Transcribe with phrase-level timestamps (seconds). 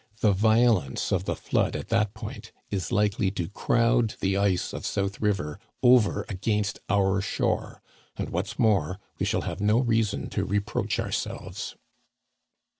[0.21, 4.83] The violence of the flood at that point is likely to crowd the ice of
[4.83, 7.83] South River over against our shore;
[8.17, 11.75] and what's more, we shall have no reason to reproach ourselves."